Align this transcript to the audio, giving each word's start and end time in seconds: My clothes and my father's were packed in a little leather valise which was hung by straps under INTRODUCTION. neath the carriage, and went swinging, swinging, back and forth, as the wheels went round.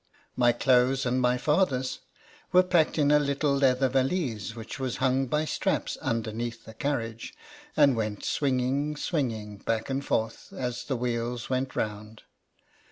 My 0.35 0.51
clothes 0.51 1.05
and 1.05 1.21
my 1.21 1.37
father's 1.37 1.99
were 2.51 2.63
packed 2.63 2.97
in 2.97 3.11
a 3.11 3.19
little 3.19 3.55
leather 3.55 3.87
valise 3.87 4.55
which 4.55 4.79
was 4.79 4.95
hung 4.95 5.27
by 5.27 5.45
straps 5.45 5.95
under 6.01 6.31
INTRODUCTION. 6.31 6.37
neath 6.39 6.65
the 6.65 6.73
carriage, 6.73 7.35
and 7.77 7.95
went 7.95 8.25
swinging, 8.25 8.95
swinging, 8.95 9.57
back 9.57 9.91
and 9.91 10.03
forth, 10.03 10.53
as 10.53 10.85
the 10.85 10.97
wheels 10.97 11.51
went 11.51 11.75
round. 11.75 12.23